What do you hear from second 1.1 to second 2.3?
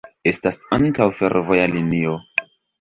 fervoja linio.